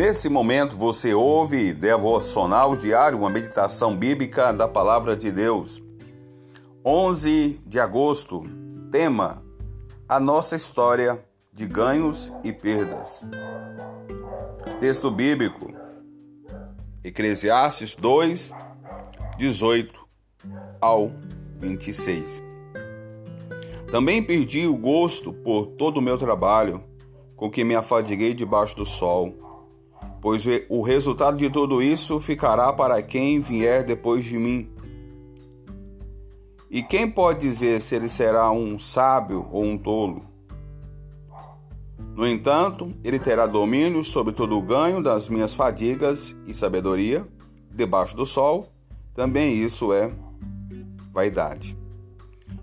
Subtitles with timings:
[0.00, 5.82] Nesse momento você ouve devocional diário, uma meditação bíblica da palavra de Deus.
[6.82, 8.42] 11 de agosto,
[8.90, 9.44] tema:
[10.08, 13.22] a nossa história de ganhos e perdas.
[14.80, 15.70] Texto bíblico:
[17.04, 18.52] Eclesiastes 2,
[19.36, 20.00] 18
[20.80, 21.12] ao
[21.58, 22.42] 26.
[23.92, 26.82] Também perdi o gosto por todo o meu trabalho,
[27.36, 29.49] com que me afadiguei debaixo do sol
[30.20, 34.68] pois o resultado de tudo isso ficará para quem vier depois de mim.
[36.70, 40.24] E quem pode dizer se ele será um sábio ou um tolo?
[42.14, 47.26] No entanto, ele terá domínio sobre todo o ganho das minhas fadigas e sabedoria
[47.74, 48.68] debaixo do sol.
[49.14, 50.12] Também isso é
[51.12, 51.76] vaidade.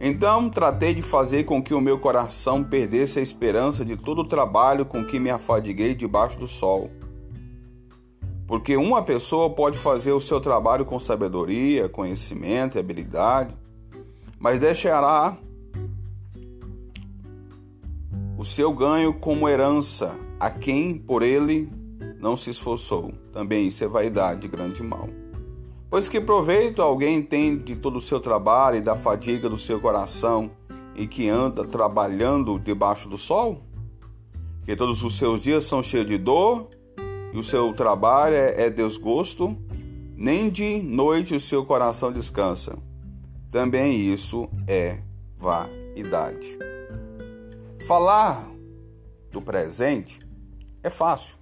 [0.00, 4.26] Então tratei de fazer com que o meu coração perdesse a esperança de todo o
[4.26, 6.90] trabalho com que me afadiguei debaixo do sol
[8.52, 13.56] porque uma pessoa pode fazer o seu trabalho com sabedoria, conhecimento e habilidade,
[14.38, 15.38] mas deixará
[18.36, 21.72] o seu ganho como herança a quem por ele
[22.20, 23.14] não se esforçou.
[23.32, 25.08] Também isso é vaidade, grande mal.
[25.88, 29.80] Pois que proveito alguém tem de todo o seu trabalho e da fadiga do seu
[29.80, 30.50] coração
[30.94, 33.62] e que anda trabalhando debaixo do sol?
[34.66, 36.68] Que todos os seus dias são cheios de dor
[37.32, 39.56] e o seu trabalho é, é desgosto,
[40.16, 42.78] nem de noite o seu coração descansa.
[43.50, 44.98] Também isso é
[45.36, 46.58] vaidade.
[47.86, 48.46] Falar
[49.30, 50.20] do presente
[50.82, 51.36] é fácil.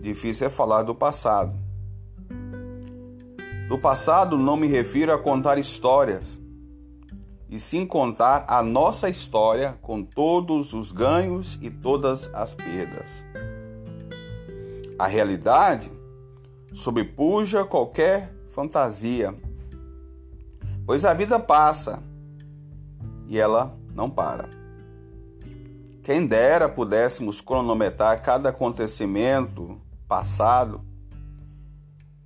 [0.00, 1.58] Difícil é falar do passado.
[3.68, 6.40] Do passado não me refiro a contar histórias,
[7.48, 13.29] e sim contar a nossa história com todos os ganhos e todas as perdas.
[15.00, 15.90] A realidade
[16.74, 19.34] sobrepuja qualquer fantasia,
[20.84, 22.02] pois a vida passa
[23.26, 24.50] e ela não para.
[26.02, 30.82] Quem dera pudéssemos cronometrar cada acontecimento passado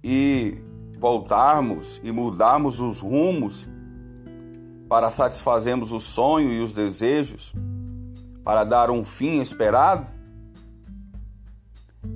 [0.03, 0.59] e
[0.99, 3.69] voltarmos e mudarmos os rumos
[4.89, 7.55] para satisfazermos o sonho e os desejos,
[8.43, 10.09] para dar um fim esperado?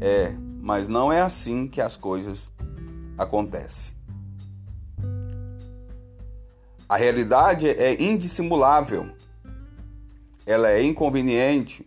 [0.00, 2.50] É, mas não é assim que as coisas
[3.16, 3.94] acontecem.
[6.88, 9.10] A realidade é indissimulável.
[10.46, 11.86] Ela é inconveniente,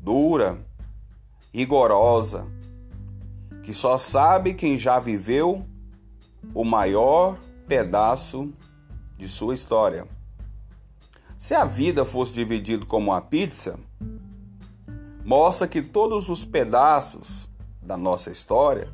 [0.00, 0.64] dura,
[1.52, 2.46] rigorosa,
[3.64, 5.66] que só sabe quem já viveu
[6.54, 8.52] o maior pedaço
[9.18, 10.06] de sua história.
[11.36, 13.80] Se a vida fosse dividida como uma pizza,
[15.24, 17.49] mostra que todos os pedaços
[17.82, 18.88] da nossa história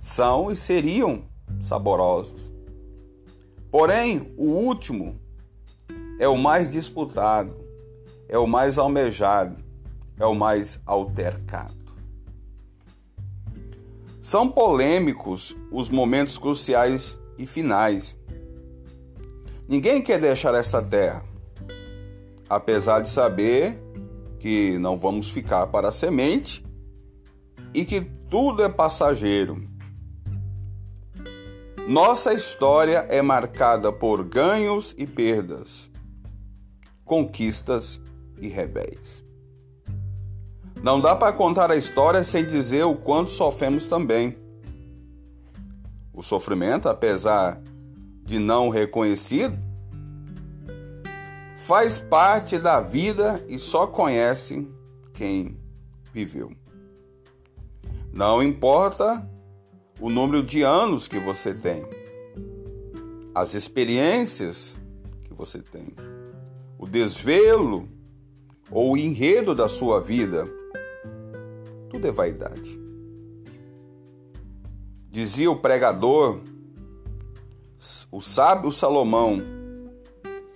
[0.00, 1.24] são e seriam
[1.60, 2.52] saborosos.
[3.70, 5.20] Porém, o último
[6.18, 7.54] é o mais disputado,
[8.28, 9.56] é o mais almejado,
[10.18, 11.74] é o mais altercado.
[14.20, 18.16] São polêmicos os momentos cruciais e finais.
[19.68, 21.22] Ninguém quer deixar esta terra,
[22.48, 23.80] apesar de saber
[24.38, 26.65] que não vamos ficar para a semente
[27.76, 29.68] e que tudo é passageiro.
[31.86, 35.90] Nossa história é marcada por ganhos e perdas,
[37.04, 38.00] conquistas
[38.40, 39.22] e revés.
[40.82, 44.38] Não dá para contar a história sem dizer o quanto sofremos também.
[46.14, 47.60] O sofrimento, apesar
[48.24, 49.58] de não reconhecido,
[51.56, 54.66] faz parte da vida e só conhece
[55.12, 55.60] quem
[56.10, 56.56] viveu.
[58.16, 59.30] Não importa
[60.00, 61.86] o número de anos que você tem,
[63.34, 64.80] as experiências
[65.22, 65.88] que você tem,
[66.78, 67.86] o desvelo
[68.70, 70.48] ou o enredo da sua vida,
[71.90, 72.80] tudo é vaidade.
[75.10, 76.40] Dizia o pregador,
[78.10, 79.42] o sábio Salomão,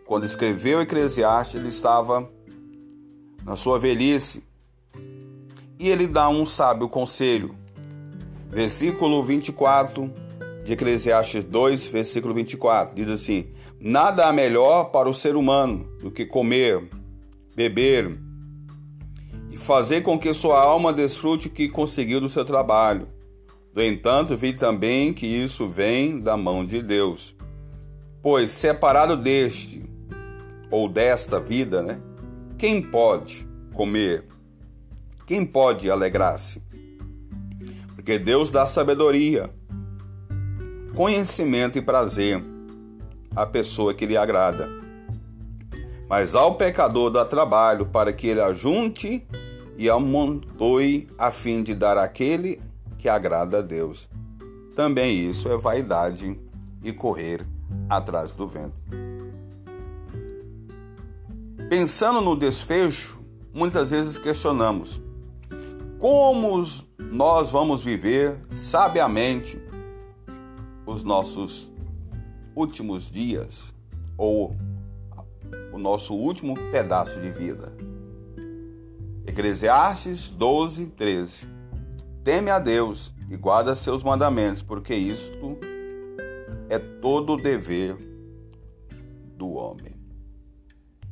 [0.07, 2.27] quando escreveu Eclesiastes, ele estava
[3.45, 4.43] na sua velhice
[5.81, 7.57] e ele dá um sábio conselho.
[8.51, 10.13] Versículo 24
[10.63, 13.47] de Eclesiastes 2, versículo 24, diz assim:
[13.81, 16.87] Nada há melhor para o ser humano do que comer,
[17.57, 18.15] beber
[19.51, 23.09] e fazer com que sua alma desfrute o que conseguiu do seu trabalho.
[23.75, 27.35] No entanto, vi também que isso vem da mão de Deus.
[28.21, 29.83] Pois separado deste
[30.71, 32.03] ou desta vida, né?
[32.59, 34.27] Quem pode comer
[35.31, 36.61] quem pode alegrar-se?
[37.95, 39.49] Porque Deus dá sabedoria,
[40.93, 42.43] conhecimento e prazer
[43.37, 44.69] à pessoa que lhe agrada.
[46.09, 49.25] Mas ao pecador dá trabalho para que ele ajunte
[49.79, 52.61] e amontoe a fim de dar aquele
[52.99, 54.11] que agrada a Deus.
[54.75, 56.37] Também isso é vaidade
[56.83, 57.47] e correr
[57.89, 58.75] atrás do vento.
[61.69, 63.21] Pensando no desfecho,
[63.55, 65.01] muitas vezes questionamos
[66.01, 66.65] como
[66.99, 69.63] nós vamos viver sabiamente
[70.87, 71.71] os nossos
[72.57, 73.75] últimos dias
[74.17, 74.57] ou
[75.71, 77.75] o nosso último pedaço de vida.
[79.27, 81.47] Eclesiastes 12, 13.
[82.25, 85.59] Teme a Deus e guarda seus mandamentos, porque isto
[86.71, 87.95] é todo o dever
[89.37, 90.01] do homem.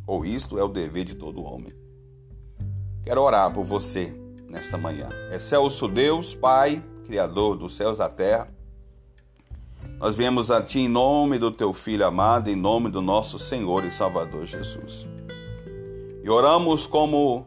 [0.06, 1.75] Ou isto é o dever de todo homem.
[3.05, 5.08] Quero orar por você nesta manhã.
[5.32, 8.48] Excelso Deus, Pai, Criador dos céus e da terra.
[9.98, 13.84] Nós viemos a Ti em nome do Teu Filho amado, em nome do nosso Senhor
[13.84, 15.06] e Salvador Jesus.
[16.22, 17.46] E oramos como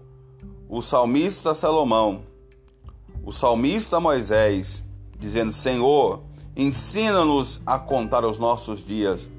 [0.68, 2.24] o salmista Salomão,
[3.24, 4.84] o salmista Moisés,
[5.18, 6.24] dizendo: Senhor,
[6.56, 9.32] ensina-nos a contar os nossos dias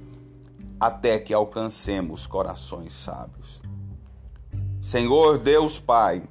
[0.78, 3.62] até que alcancemos corações sábios.
[4.80, 6.22] Senhor Deus Pai,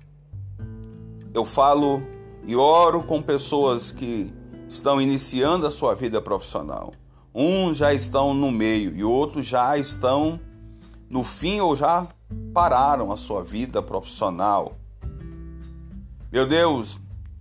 [1.33, 2.01] eu falo
[2.45, 4.33] e oro com pessoas que
[4.67, 6.93] estão iniciando a sua vida profissional.
[7.33, 10.39] Uns já estão no meio e outros já estão
[11.09, 12.07] no fim ou já
[12.53, 14.73] pararam a sua vida profissional.
[16.31, 16.99] Meu Deus,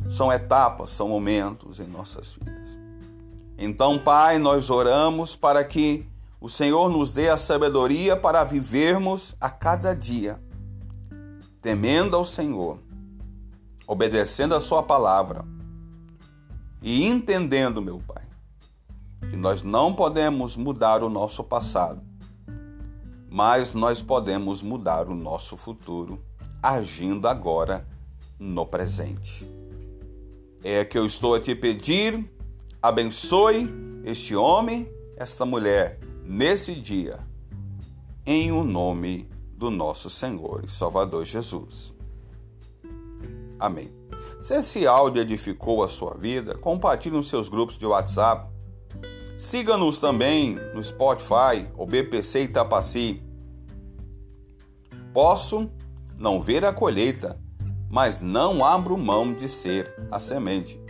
[0.08, 2.78] são etapas, são momentos em nossas vidas.
[3.58, 6.06] Então, Pai, nós oramos para que
[6.40, 10.40] o Senhor nos dê a sabedoria para vivermos a cada dia,
[11.60, 12.78] temendo ao Senhor,
[13.90, 15.44] obedecendo a Sua palavra
[16.82, 18.25] e entendendo, meu Pai,
[19.31, 22.00] que nós não podemos mudar o nosso passado,
[23.28, 26.22] mas nós podemos mudar o nosso futuro
[26.62, 27.87] agindo agora
[28.38, 29.60] no presente
[30.62, 32.31] é que eu estou a te pedir,
[32.82, 33.69] abençoe
[34.04, 37.19] este homem, esta mulher, nesse dia,
[38.26, 41.94] em o nome do nosso Senhor e Salvador Jesus.
[43.60, 43.92] Amém.
[44.40, 48.50] Se esse áudio edificou a sua vida, compartilhe nos seus grupos de WhatsApp.
[49.38, 53.22] Siga-nos também no Spotify ou BPC Itapaci.
[55.12, 55.70] Posso
[56.16, 57.38] não ver a colheita,
[57.90, 60.80] mas não abro mão de ser a semente.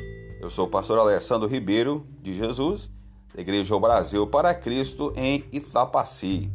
[0.40, 2.90] Eu sou o pastor Alessandro Ribeiro de Jesus,
[3.34, 6.52] da Igreja Brasil para Cristo em Itapaci.